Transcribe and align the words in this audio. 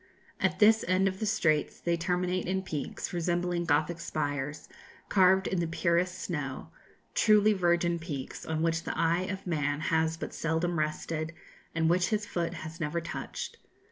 At 0.39 0.57
this 0.57 0.83
end 0.87 1.07
of 1.07 1.19
the 1.19 1.27
Straits 1.27 1.79
they 1.79 1.95
terminate 1.95 2.47
in 2.47 2.63
peaks, 2.63 3.13
resembling 3.13 3.65
Gothic 3.65 3.99
spires, 3.99 4.67
carved 5.09 5.45
in 5.45 5.59
the 5.59 5.67
purest 5.67 6.17
snow; 6.17 6.69
truly 7.13 7.53
'virgin 7.53 7.99
peaks,' 7.99 8.43
on 8.43 8.63
which 8.63 8.81
the 8.81 8.97
eye 8.97 9.27
of 9.29 9.45
man 9.45 9.79
has 9.79 10.17
but 10.17 10.33
seldom 10.33 10.79
rested, 10.79 11.33
and 11.75 11.87
which 11.87 12.07
his 12.09 12.25
foot 12.25 12.55
has 12.65 12.79
never 12.79 12.99
touched. 12.99 13.57